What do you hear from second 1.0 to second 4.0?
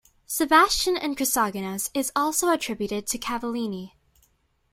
Chrysogonos, is also attributed to Cavallini.